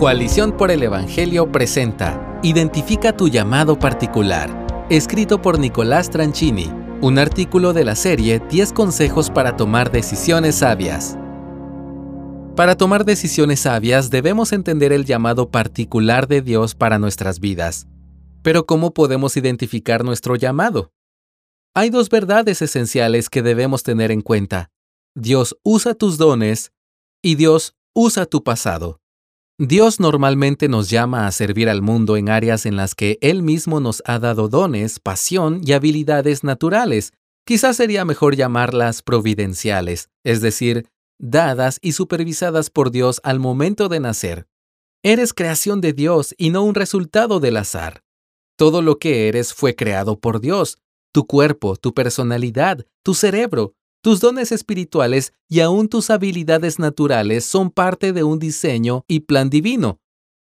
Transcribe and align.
Coalición 0.00 0.56
por 0.56 0.70
el 0.70 0.82
Evangelio 0.82 1.52
presenta 1.52 2.40
Identifica 2.42 3.14
tu 3.14 3.28
llamado 3.28 3.78
particular, 3.78 4.86
escrito 4.88 5.42
por 5.42 5.58
Nicolás 5.58 6.08
Tranchini, 6.08 6.72
un 7.02 7.18
artículo 7.18 7.74
de 7.74 7.84
la 7.84 7.94
serie 7.94 8.40
10 8.48 8.72
consejos 8.72 9.28
para 9.28 9.58
tomar 9.58 9.92
decisiones 9.92 10.54
sabias. 10.54 11.18
Para 12.56 12.78
tomar 12.78 13.04
decisiones 13.04 13.60
sabias 13.60 14.08
debemos 14.08 14.54
entender 14.54 14.94
el 14.94 15.04
llamado 15.04 15.50
particular 15.50 16.28
de 16.28 16.40
Dios 16.40 16.74
para 16.74 16.98
nuestras 16.98 17.38
vidas. 17.38 17.86
Pero 18.40 18.64
¿cómo 18.64 18.94
podemos 18.94 19.36
identificar 19.36 20.02
nuestro 20.02 20.34
llamado? 20.34 20.94
Hay 21.74 21.90
dos 21.90 22.08
verdades 22.08 22.62
esenciales 22.62 23.28
que 23.28 23.42
debemos 23.42 23.82
tener 23.82 24.12
en 24.12 24.22
cuenta. 24.22 24.70
Dios 25.14 25.58
usa 25.62 25.92
tus 25.92 26.16
dones 26.16 26.72
y 27.20 27.34
Dios 27.34 27.74
usa 27.92 28.24
tu 28.24 28.42
pasado. 28.42 28.99
Dios 29.62 30.00
normalmente 30.00 30.70
nos 30.70 30.88
llama 30.88 31.26
a 31.26 31.32
servir 31.32 31.68
al 31.68 31.82
mundo 31.82 32.16
en 32.16 32.30
áreas 32.30 32.64
en 32.64 32.76
las 32.76 32.94
que 32.94 33.18
Él 33.20 33.42
mismo 33.42 33.78
nos 33.78 34.02
ha 34.06 34.18
dado 34.18 34.48
dones, 34.48 34.98
pasión 35.00 35.60
y 35.62 35.72
habilidades 35.72 36.44
naturales. 36.44 37.12
Quizás 37.44 37.76
sería 37.76 38.06
mejor 38.06 38.36
llamarlas 38.36 39.02
providenciales, 39.02 40.08
es 40.24 40.40
decir, 40.40 40.88
dadas 41.18 41.78
y 41.82 41.92
supervisadas 41.92 42.70
por 42.70 42.90
Dios 42.90 43.20
al 43.22 43.38
momento 43.38 43.90
de 43.90 44.00
nacer. 44.00 44.46
Eres 45.02 45.34
creación 45.34 45.82
de 45.82 45.92
Dios 45.92 46.34
y 46.38 46.48
no 46.48 46.62
un 46.62 46.74
resultado 46.74 47.38
del 47.38 47.58
azar. 47.58 48.02
Todo 48.56 48.80
lo 48.80 48.98
que 48.98 49.28
eres 49.28 49.52
fue 49.52 49.76
creado 49.76 50.18
por 50.18 50.40
Dios. 50.40 50.78
Tu 51.12 51.26
cuerpo, 51.26 51.76
tu 51.76 51.92
personalidad, 51.92 52.86
tu 53.02 53.12
cerebro, 53.12 53.74
tus 54.02 54.20
dones 54.20 54.52
espirituales 54.52 55.32
y 55.48 55.60
aún 55.60 55.88
tus 55.88 56.10
habilidades 56.10 56.78
naturales 56.78 57.44
son 57.44 57.70
parte 57.70 58.12
de 58.12 58.22
un 58.22 58.38
diseño 58.38 59.04
y 59.06 59.20
plan 59.20 59.50
divino. 59.50 60.00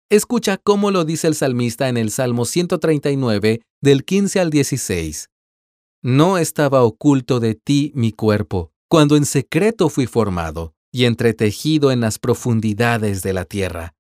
Escucha 0.08 0.56
cómo 0.56 0.90
lo 0.90 1.04
dice 1.04 1.26
el 1.26 1.34
salmista 1.34 1.88
en 1.88 1.96
el 1.96 2.10
Salmo 2.10 2.44
139, 2.44 3.62
del 3.80 4.04
15 4.04 4.40
al 4.40 4.50
16. 4.50 5.30
No 6.02 6.38
estaba 6.38 6.82
oculto 6.82 7.40
de 7.40 7.54
ti 7.54 7.92
mi 7.94 8.12
cuerpo, 8.12 8.72
cuando 8.88 9.16
en 9.16 9.24
secreto 9.24 9.88
fui 9.88 10.06
formado 10.06 10.74
y 10.92 11.04
entretejido 11.04 11.92
en 11.92 12.00
las 12.00 12.18
profundidades 12.18 13.22
de 13.22 13.32
la 13.32 13.44
tierra. 13.44 13.94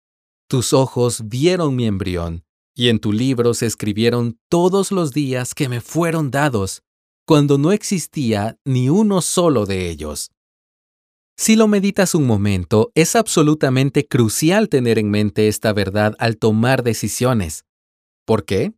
Tus 0.48 0.72
ojos 0.72 1.28
vieron 1.28 1.76
mi 1.76 1.86
embrión, 1.86 2.44
y 2.74 2.88
en 2.88 2.98
tu 2.98 3.12
libro 3.12 3.54
se 3.54 3.66
escribieron 3.66 4.38
todos 4.48 4.90
los 4.90 5.12
días 5.12 5.54
que 5.54 5.68
me 5.68 5.80
fueron 5.80 6.32
dados 6.32 6.82
cuando 7.30 7.58
no 7.58 7.70
existía 7.70 8.58
ni 8.64 8.88
uno 8.88 9.20
solo 9.20 9.64
de 9.64 9.88
ellos. 9.88 10.32
Si 11.38 11.54
lo 11.54 11.68
meditas 11.68 12.16
un 12.16 12.26
momento, 12.26 12.90
es 12.96 13.14
absolutamente 13.14 14.04
crucial 14.08 14.68
tener 14.68 14.98
en 14.98 15.12
mente 15.12 15.46
esta 15.46 15.72
verdad 15.72 16.16
al 16.18 16.38
tomar 16.38 16.82
decisiones. 16.82 17.66
¿Por 18.26 18.44
qué? 18.44 18.72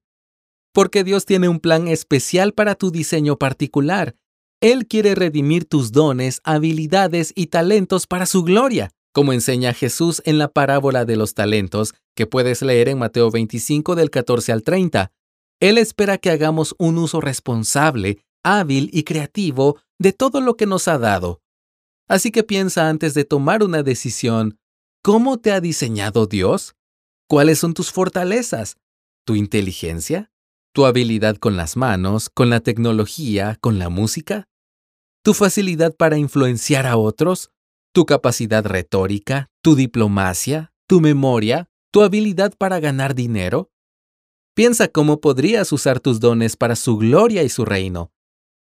Porque 0.74 1.02
Dios 1.02 1.24
tiene 1.24 1.48
un 1.48 1.60
plan 1.60 1.88
especial 1.88 2.52
para 2.52 2.74
tu 2.74 2.90
diseño 2.90 3.38
particular. 3.38 4.16
Él 4.60 4.86
quiere 4.86 5.14
redimir 5.14 5.64
tus 5.64 5.90
dones, 5.90 6.42
habilidades 6.44 7.32
y 7.34 7.46
talentos 7.46 8.06
para 8.06 8.26
su 8.26 8.42
gloria, 8.42 8.90
como 9.14 9.32
enseña 9.32 9.72
Jesús 9.72 10.20
en 10.26 10.36
la 10.36 10.48
parábola 10.48 11.06
de 11.06 11.16
los 11.16 11.32
talentos, 11.32 11.94
que 12.14 12.26
puedes 12.26 12.60
leer 12.60 12.90
en 12.90 12.98
Mateo 12.98 13.30
25 13.30 13.94
del 13.94 14.10
14 14.10 14.52
al 14.52 14.62
30. 14.62 15.10
Él 15.58 15.78
espera 15.78 16.18
que 16.18 16.28
hagamos 16.28 16.74
un 16.76 16.98
uso 16.98 17.22
responsable 17.22 18.18
hábil 18.42 18.90
y 18.92 19.04
creativo 19.04 19.80
de 19.98 20.12
todo 20.12 20.40
lo 20.40 20.56
que 20.56 20.66
nos 20.66 20.88
ha 20.88 20.98
dado. 20.98 21.40
Así 22.08 22.30
que 22.30 22.42
piensa 22.42 22.88
antes 22.88 23.14
de 23.14 23.24
tomar 23.24 23.62
una 23.62 23.82
decisión, 23.82 24.58
¿cómo 25.02 25.38
te 25.38 25.52
ha 25.52 25.60
diseñado 25.60 26.26
Dios? 26.26 26.74
¿Cuáles 27.28 27.58
son 27.58 27.74
tus 27.74 27.90
fortalezas? 27.92 28.76
¿Tu 29.24 29.36
inteligencia? 29.36 30.30
¿Tu 30.74 30.84
habilidad 30.86 31.36
con 31.36 31.56
las 31.56 31.76
manos, 31.76 32.28
con 32.28 32.50
la 32.50 32.60
tecnología, 32.60 33.56
con 33.60 33.78
la 33.78 33.88
música? 33.88 34.48
¿Tu 35.22 35.34
facilidad 35.34 35.94
para 35.94 36.18
influenciar 36.18 36.86
a 36.86 36.96
otros? 36.96 37.50
¿Tu 37.94 38.06
capacidad 38.06 38.64
retórica? 38.64 39.50
¿Tu 39.62 39.76
diplomacia? 39.76 40.72
¿Tu 40.86 41.00
memoria? 41.00 41.70
¿Tu 41.90 42.02
habilidad 42.02 42.54
para 42.56 42.80
ganar 42.80 43.14
dinero? 43.14 43.70
Piensa 44.54 44.88
cómo 44.88 45.20
podrías 45.20 45.72
usar 45.72 46.00
tus 46.00 46.20
dones 46.20 46.56
para 46.56 46.76
su 46.76 46.98
gloria 46.98 47.42
y 47.42 47.48
su 47.48 47.64
reino. 47.64 48.11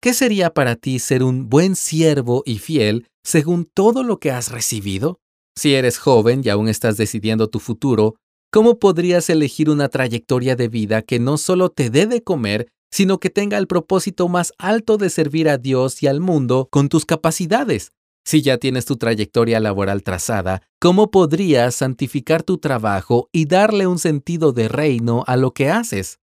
¿Qué 0.02 0.14
sería 0.14 0.54
para 0.54 0.76
ti 0.76 0.98
ser 0.98 1.22
un 1.22 1.50
buen 1.50 1.76
siervo 1.76 2.42
y 2.46 2.56
fiel 2.56 3.06
según 3.22 3.66
todo 3.66 4.02
lo 4.02 4.18
que 4.18 4.30
has 4.30 4.50
recibido? 4.50 5.20
Si 5.54 5.74
eres 5.74 5.98
joven 5.98 6.40
y 6.42 6.48
aún 6.48 6.68
estás 6.68 6.96
decidiendo 6.96 7.48
tu 7.48 7.60
futuro, 7.60 8.14
¿cómo 8.50 8.78
podrías 8.78 9.28
elegir 9.28 9.68
una 9.68 9.90
trayectoria 9.90 10.56
de 10.56 10.68
vida 10.68 11.02
que 11.02 11.18
no 11.18 11.36
solo 11.36 11.68
te 11.68 11.90
dé 11.90 12.06
de 12.06 12.22
comer, 12.22 12.68
sino 12.90 13.20
que 13.20 13.28
tenga 13.28 13.58
el 13.58 13.66
propósito 13.66 14.26
más 14.28 14.54
alto 14.56 14.96
de 14.96 15.10
servir 15.10 15.50
a 15.50 15.58
Dios 15.58 16.02
y 16.02 16.06
al 16.06 16.20
mundo 16.20 16.68
con 16.70 16.88
tus 16.88 17.04
capacidades? 17.04 17.92
Si 18.24 18.40
ya 18.40 18.56
tienes 18.56 18.86
tu 18.86 18.96
trayectoria 18.96 19.60
laboral 19.60 20.02
trazada, 20.02 20.62
¿cómo 20.80 21.10
podrías 21.10 21.74
santificar 21.74 22.42
tu 22.42 22.56
trabajo 22.56 23.28
y 23.32 23.44
darle 23.44 23.86
un 23.86 23.98
sentido 23.98 24.52
de 24.52 24.68
reino 24.68 25.24
a 25.26 25.36
lo 25.36 25.52
que 25.52 25.68
haces? 25.68 26.19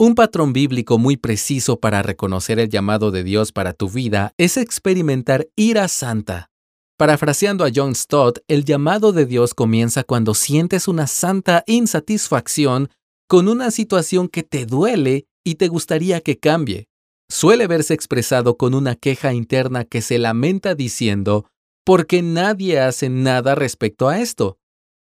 Un 0.00 0.14
patrón 0.14 0.52
bíblico 0.52 0.96
muy 0.96 1.16
preciso 1.16 1.80
para 1.80 2.02
reconocer 2.02 2.60
el 2.60 2.68
llamado 2.68 3.10
de 3.10 3.24
Dios 3.24 3.50
para 3.50 3.72
tu 3.72 3.90
vida 3.90 4.32
es 4.38 4.56
experimentar 4.56 5.48
ira 5.56 5.88
santa. 5.88 6.52
Parafraseando 6.96 7.64
a 7.64 7.70
John 7.74 7.96
Stott, 7.96 8.38
el 8.46 8.64
llamado 8.64 9.10
de 9.10 9.26
Dios 9.26 9.54
comienza 9.54 10.04
cuando 10.04 10.34
sientes 10.34 10.86
una 10.86 11.08
santa 11.08 11.64
insatisfacción 11.66 12.90
con 13.28 13.48
una 13.48 13.72
situación 13.72 14.28
que 14.28 14.44
te 14.44 14.66
duele 14.66 15.26
y 15.44 15.56
te 15.56 15.66
gustaría 15.66 16.20
que 16.20 16.38
cambie. 16.38 16.86
Suele 17.28 17.66
verse 17.66 17.92
expresado 17.92 18.56
con 18.56 18.74
una 18.74 18.94
queja 18.94 19.32
interna 19.32 19.84
que 19.84 20.00
se 20.00 20.18
lamenta 20.18 20.76
diciendo, 20.76 21.50
¿por 21.84 22.06
qué 22.06 22.22
nadie 22.22 22.78
hace 22.78 23.08
nada 23.08 23.56
respecto 23.56 24.08
a 24.08 24.20
esto? 24.20 24.58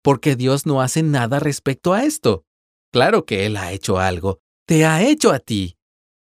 ¿Por 0.05 0.21
qué 0.21 0.37
Dios 0.37 0.65
no 0.65 0.81
hace 0.81 1.03
nada 1.03 1.41
respecto 1.41 1.93
a 1.93 2.05
esto? 2.05 2.45
Claro 2.93 3.27
que 3.27 3.47
Él 3.47 3.57
ha 3.57 3.73
hecho 3.73 3.99
algo, 3.99 4.39
te 4.67 4.85
ha 4.85 5.03
hecho 5.03 5.31
a 5.31 5.39
ti. 5.39 5.77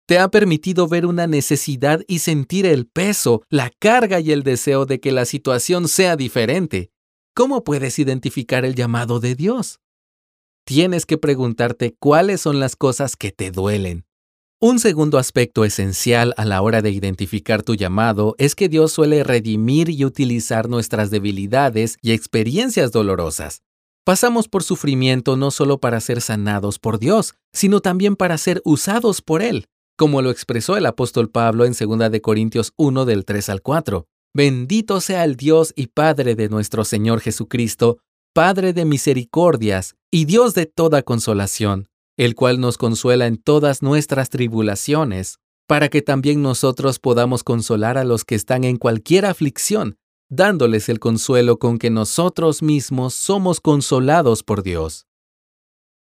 Te 0.08 0.18
ha 0.18 0.28
permitido 0.30 0.88
ver 0.88 1.06
una 1.06 1.28
necesidad 1.28 2.02
y 2.08 2.20
sentir 2.20 2.66
el 2.66 2.88
peso, 2.88 3.44
la 3.50 3.72
carga 3.80 4.20
y 4.20 4.32
el 4.32 4.44
deseo 4.44 4.86
de 4.86 5.00
que 5.00 5.12
la 5.12 5.26
situación 5.26 5.88
sea 5.88 6.16
diferente. 6.16 6.92
¿Cómo 7.34 7.64
puedes 7.64 7.98
identificar 8.00 8.66
el 8.66 8.76
llamado 8.76 9.20
de 9.20 9.36
Dios? 9.36 9.80
Tienes 10.66 11.06
que 11.06 11.18
preguntarte 11.18 11.96
cuáles 11.98 12.42
son 12.42 12.60
las 12.60 12.76
cosas 12.76 13.16
que 13.16 13.32
te 13.32 13.52
duelen. 13.52 14.06
Un 14.60 14.80
segundo 14.80 15.18
aspecto 15.18 15.64
esencial 15.64 16.34
a 16.36 16.46
la 16.46 16.62
hora 16.62 16.82
de 16.82 16.92
identificar 16.92 17.64
tu 17.64 17.76
llamado 17.76 18.36
es 18.38 18.54
que 18.54 18.70
Dios 18.70 18.92
suele 18.92 19.24
redimir 19.24 19.90
y 19.90 20.04
utilizar 20.04 20.68
nuestras 20.68 21.10
debilidades 21.10 21.98
y 22.02 22.12
experiencias 22.12 22.92
dolorosas. 22.92 23.62
Pasamos 24.04 24.48
por 24.48 24.64
sufrimiento 24.64 25.38
no 25.38 25.52
solo 25.52 25.80
para 25.80 26.00
ser 26.02 26.22
sanados 26.22 26.80
por 26.80 26.98
Dios, 26.98 27.36
sino 27.54 27.82
también 27.82 28.16
para 28.16 28.40
ser 28.40 28.60
usados 28.66 29.22
por 29.22 29.44
Él, 29.44 29.68
como 29.96 30.24
lo 30.24 30.32
expresó 30.32 30.76
el 30.76 30.88
apóstol 30.88 31.30
Pablo 31.30 31.66
en 31.66 31.74
2 31.74 32.10
de 32.12 32.20
Corintios 32.20 32.74
1 32.78 33.06
del 33.06 33.26
3 33.26 33.50
al 33.50 33.62
4. 33.62 34.08
Bendito 34.34 35.02
sea 35.02 35.24
el 35.24 35.36
Dios 35.36 35.72
y 35.76 35.88
Padre 35.88 36.34
de 36.34 36.50
nuestro 36.50 36.84
Señor 36.84 37.20
Jesucristo, 37.20 38.00
Padre 38.34 38.74
de 38.74 38.86
misericordias 38.86 39.94
y 40.10 40.26
Dios 40.26 40.56
de 40.56 40.66
toda 40.66 41.04
consolación, 41.04 41.88
el 42.18 42.34
cual 42.34 42.60
nos 42.60 42.80
consuela 42.80 43.28
en 43.28 43.38
todas 43.38 43.84
nuestras 43.84 44.32
tribulaciones, 44.32 45.38
para 45.68 45.90
que 45.90 46.02
también 46.02 46.42
nosotros 46.42 46.98
podamos 46.98 47.44
consolar 47.44 48.00
a 48.00 48.04
los 48.04 48.26
que 48.26 48.34
están 48.34 48.64
en 48.64 48.78
cualquier 48.78 49.28
aflicción, 49.28 49.98
dándoles 50.32 50.88
el 50.88 51.00
consuelo 51.00 51.60
con 51.60 51.78
que 51.78 51.90
nosotros 51.90 52.64
mismos 52.64 53.14
somos 53.14 53.60
consolados 53.60 54.44
por 54.44 54.64
Dios. 54.64 55.06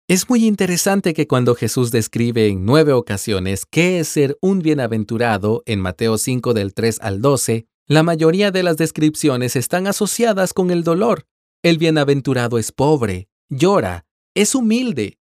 Es 0.08 0.30
muy 0.30 0.46
interesante 0.46 1.14
que 1.16 1.28
cuando 1.28 1.56
Jesús 1.56 1.90
describe 1.90 2.48
en 2.48 2.64
nueve 2.64 2.94
ocasiones 2.94 3.66
qué 3.66 4.00
es 4.00 4.08
ser 4.08 4.38
un 4.40 4.60
bienaventurado 4.60 5.64
en 5.66 5.80
Mateo 5.80 6.20
5 6.20 6.54
del 6.54 6.74
3 6.76 7.00
al 7.02 7.22
12, 7.22 7.66
la 7.88 8.04
mayoría 8.04 8.52
de 8.52 8.62
las 8.62 8.78
descripciones 8.78 9.56
están 9.56 9.88
asociadas 9.88 10.54
con 10.54 10.70
el 10.70 10.84
dolor. 10.84 11.26
El 11.64 11.80
bienaventurado 11.80 12.60
es 12.60 12.72
pobre, 12.72 13.28
llora, 13.50 14.06
es 14.36 14.54
humilde, 14.54 15.18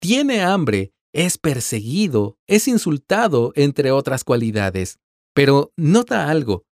tiene 0.00 0.42
hambre, 0.42 0.92
es 1.12 1.38
perseguido, 1.38 2.38
es 2.46 2.68
insultado, 2.68 3.52
entre 3.56 3.90
otras 3.90 4.22
cualidades. 4.22 4.98
Pero 5.34 5.72
nota 5.76 6.28
algo, 6.30 6.66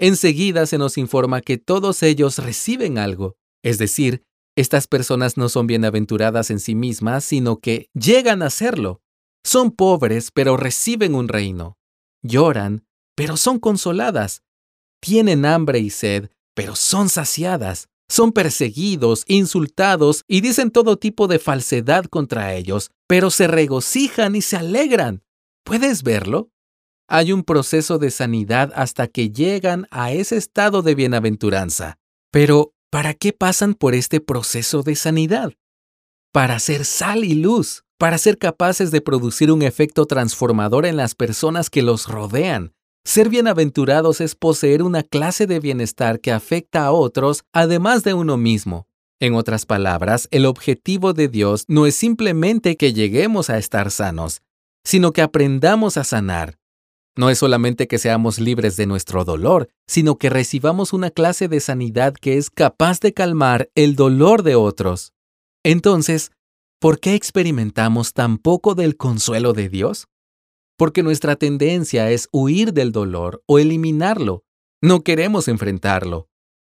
Enseguida 0.00 0.66
se 0.66 0.78
nos 0.78 0.96
informa 0.96 1.40
que 1.40 1.58
todos 1.58 2.02
ellos 2.02 2.38
reciben 2.38 2.98
algo, 2.98 3.36
es 3.64 3.78
decir, 3.78 4.22
estas 4.56 4.86
personas 4.86 5.36
no 5.36 5.48
son 5.48 5.66
bienaventuradas 5.66 6.50
en 6.50 6.60
sí 6.60 6.74
mismas, 6.74 7.24
sino 7.24 7.60
que 7.60 7.90
llegan 7.94 8.42
a 8.42 8.50
serlo. 8.50 9.00
Son 9.44 9.70
pobres, 9.70 10.30
pero 10.32 10.56
reciben 10.56 11.14
un 11.14 11.28
reino. 11.28 11.78
Lloran, 12.22 12.84
pero 13.14 13.36
son 13.36 13.60
consoladas. 13.60 14.42
Tienen 15.00 15.44
hambre 15.44 15.78
y 15.78 15.90
sed, 15.90 16.30
pero 16.54 16.74
son 16.74 17.08
saciadas. 17.08 17.88
Son 18.10 18.32
perseguidos, 18.32 19.24
insultados 19.26 20.24
y 20.26 20.40
dicen 20.40 20.70
todo 20.70 20.96
tipo 20.96 21.28
de 21.28 21.38
falsedad 21.38 22.06
contra 22.06 22.54
ellos, 22.54 22.90
pero 23.06 23.30
se 23.30 23.46
regocijan 23.46 24.34
y 24.34 24.42
se 24.42 24.56
alegran. 24.56 25.22
¿Puedes 25.64 26.02
verlo? 26.02 26.50
Hay 27.10 27.32
un 27.32 27.42
proceso 27.42 27.98
de 27.98 28.10
sanidad 28.10 28.70
hasta 28.76 29.06
que 29.06 29.30
llegan 29.30 29.88
a 29.90 30.12
ese 30.12 30.36
estado 30.36 30.82
de 30.82 30.94
bienaventuranza. 30.94 31.96
Pero, 32.30 32.74
¿para 32.90 33.14
qué 33.14 33.32
pasan 33.32 33.72
por 33.72 33.94
este 33.94 34.20
proceso 34.20 34.82
de 34.82 34.94
sanidad? 34.94 35.54
Para 36.32 36.58
ser 36.58 36.84
sal 36.84 37.24
y 37.24 37.32
luz, 37.32 37.84
para 37.96 38.18
ser 38.18 38.36
capaces 38.36 38.90
de 38.90 39.00
producir 39.00 39.50
un 39.50 39.62
efecto 39.62 40.04
transformador 40.04 40.84
en 40.84 40.98
las 40.98 41.14
personas 41.14 41.70
que 41.70 41.80
los 41.80 42.08
rodean, 42.08 42.74
ser 43.06 43.30
bienaventurados 43.30 44.20
es 44.20 44.34
poseer 44.34 44.82
una 44.82 45.02
clase 45.02 45.46
de 45.46 45.60
bienestar 45.60 46.20
que 46.20 46.30
afecta 46.30 46.84
a 46.84 46.92
otros 46.92 47.42
además 47.54 48.04
de 48.04 48.12
uno 48.12 48.36
mismo. 48.36 48.86
En 49.18 49.34
otras 49.34 49.64
palabras, 49.64 50.28
el 50.30 50.44
objetivo 50.44 51.14
de 51.14 51.28
Dios 51.28 51.64
no 51.68 51.86
es 51.86 51.94
simplemente 51.94 52.76
que 52.76 52.92
lleguemos 52.92 53.48
a 53.48 53.56
estar 53.56 53.90
sanos, 53.90 54.42
sino 54.84 55.12
que 55.12 55.22
aprendamos 55.22 55.96
a 55.96 56.04
sanar. 56.04 56.58
No 57.18 57.28
es 57.28 57.38
solamente 57.38 57.88
que 57.88 57.98
seamos 57.98 58.38
libres 58.38 58.76
de 58.76 58.86
nuestro 58.86 59.24
dolor, 59.24 59.68
sino 59.86 60.16
que 60.16 60.30
recibamos 60.30 60.92
una 60.92 61.10
clase 61.10 61.48
de 61.48 61.60
sanidad 61.60 62.14
que 62.14 62.38
es 62.38 62.48
capaz 62.48 63.00
de 63.00 63.12
calmar 63.12 63.68
el 63.74 63.96
dolor 63.96 64.42
de 64.42 64.54
otros. 64.54 65.12
Entonces, 65.64 66.30
¿por 66.80 67.00
qué 67.00 67.14
experimentamos 67.14 68.14
tan 68.14 68.38
poco 68.38 68.74
del 68.74 68.96
consuelo 68.96 69.52
de 69.52 69.68
Dios? 69.68 70.06
porque 70.78 71.02
nuestra 71.02 71.34
tendencia 71.36 72.10
es 72.10 72.28
huir 72.32 72.72
del 72.72 72.92
dolor 72.92 73.42
o 73.46 73.58
eliminarlo. 73.58 74.44
No 74.80 75.02
queremos 75.02 75.48
enfrentarlo. 75.48 76.28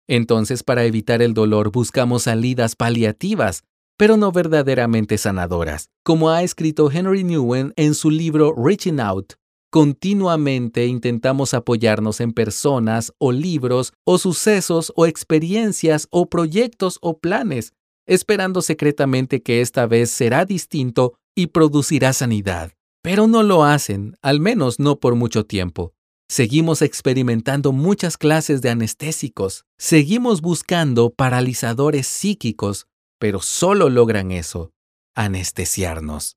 Entonces, 0.07 0.63
para 0.63 0.85
evitar 0.85 1.21
el 1.21 1.33
dolor, 1.33 1.71
buscamos 1.71 2.23
salidas 2.23 2.77
paliativas, 2.77 3.63
pero 3.97 4.15
no 4.15 4.31
verdaderamente 4.31 5.17
sanadoras, 5.17 5.89
como 6.03 6.29
ha 6.29 6.41
escrito 6.41 6.89
Henry 6.89 7.25
Newen 7.25 7.73
en 7.75 7.93
su 7.93 8.09
libro 8.09 8.55
Reaching 8.55 9.01
Out. 9.01 9.33
Continuamente 9.77 10.87
intentamos 10.87 11.53
apoyarnos 11.53 12.19
en 12.19 12.33
personas 12.33 13.13
o 13.19 13.31
libros 13.31 13.93
o 14.05 14.17
sucesos 14.17 14.91
o 14.95 15.05
experiencias 15.05 16.07
o 16.09 16.31
proyectos 16.31 16.97
o 16.99 17.19
planes, 17.19 17.73
esperando 18.07 18.63
secretamente 18.63 19.43
que 19.43 19.61
esta 19.61 19.85
vez 19.85 20.09
será 20.09 20.45
distinto 20.45 21.13
y 21.35 21.45
producirá 21.45 22.13
sanidad. 22.13 22.71
Pero 23.03 23.27
no 23.27 23.43
lo 23.43 23.65
hacen, 23.65 24.17
al 24.23 24.39
menos 24.39 24.79
no 24.79 24.99
por 24.99 25.13
mucho 25.13 25.45
tiempo. 25.45 25.93
Seguimos 26.27 26.81
experimentando 26.81 27.71
muchas 27.71 28.17
clases 28.17 28.63
de 28.63 28.71
anestésicos, 28.71 29.63
seguimos 29.77 30.41
buscando 30.41 31.11
paralizadores 31.11 32.07
psíquicos, 32.07 32.87
pero 33.19 33.41
solo 33.41 33.91
logran 33.91 34.31
eso, 34.31 34.71
anestesiarnos. 35.15 36.35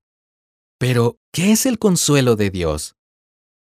Pero, 0.78 1.16
¿qué 1.32 1.52
es 1.52 1.64
el 1.64 1.78
consuelo 1.78 2.36
de 2.36 2.50
Dios? 2.50 2.96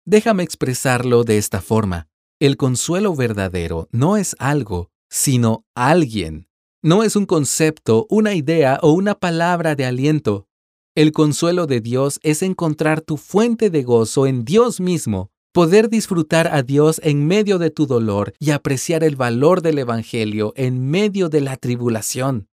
Déjame 0.09 0.44
expresarlo 0.44 1.25
de 1.25 1.38
esta 1.38 1.59
forma. 1.59 2.07
El 2.39 2.56
consuelo 2.56 3.13
verdadero 3.13 3.89
no 3.92 4.15
es 4.15 4.38
algo, 4.39 4.89
sino 5.09 5.65
alguien. 5.75 6.48
No 6.81 7.04
es 7.04 7.18
un 7.18 7.25
concepto, 7.25 8.07
una 8.09 8.33
idea 8.33 8.80
o 8.81 8.94
una 8.94 9.15
palabra 9.15 9.75
de 9.75 9.83
aliento. 9.83 10.48
El 10.95 11.12
consuelo 11.12 11.68
de 11.68 11.81
Dios 11.81 12.21
es 12.24 12.42
encontrar 12.42 13.01
tu 13.01 13.18
fuente 13.18 13.69
de 13.69 13.83
gozo 13.83 14.27
en 14.27 14.45
Dios 14.45 14.80
mismo, 14.80 15.30
poder 15.51 15.89
disfrutar 15.89 16.48
a 16.56 16.63
Dios 16.63 17.01
en 17.04 17.27
medio 17.27 17.57
de 17.57 17.69
tu 17.69 17.86
dolor 17.86 18.33
y 18.39 18.51
apreciar 18.51 19.04
el 19.04 19.18
valor 19.18 19.62
del 19.62 19.77
Evangelio 19.77 20.54
en 20.56 20.89
medio 20.89 21.27
de 21.27 21.42
la 21.42 21.57
tribulación. 21.57 22.48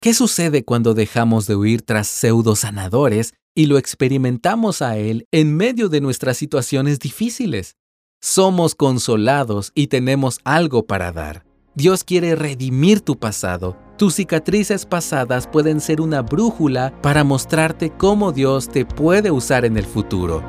¿Qué 0.00 0.14
sucede 0.14 0.64
cuando 0.64 0.94
dejamos 0.94 1.46
de 1.46 1.54
huir 1.54 1.82
tras 1.82 2.08
pseudo 2.08 2.56
sanadores 2.56 3.34
y 3.58 3.66
lo 3.66 3.76
experimentamos 3.76 4.80
a 4.82 4.96
Él 4.98 5.26
en 5.32 5.56
medio 5.56 5.88
de 5.88 6.00
nuestras 6.00 6.36
situaciones 6.36 7.00
difíciles? 7.00 7.74
Somos 8.20 8.76
consolados 8.76 9.72
y 9.74 9.88
tenemos 9.88 10.38
algo 10.44 10.86
para 10.86 11.10
dar. 11.10 11.44
Dios 11.74 12.04
quiere 12.04 12.36
redimir 12.36 13.00
tu 13.00 13.18
pasado. 13.18 13.76
Tus 13.96 14.14
cicatrices 14.14 14.86
pasadas 14.86 15.48
pueden 15.48 15.80
ser 15.80 16.00
una 16.00 16.22
brújula 16.22 16.94
para 17.02 17.24
mostrarte 17.24 17.90
cómo 17.90 18.30
Dios 18.30 18.68
te 18.68 18.84
puede 18.84 19.32
usar 19.32 19.64
en 19.64 19.76
el 19.76 19.86
futuro. 19.86 20.40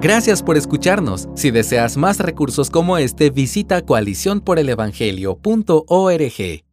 Gracias 0.00 0.42
por 0.42 0.56
escucharnos. 0.56 1.28
Si 1.34 1.50
deseas 1.50 1.98
más 1.98 2.18
recursos 2.18 2.70
como 2.70 2.96
este, 2.96 3.28
visita 3.28 3.82
coaliciónporelevangelio.org. 3.82 6.71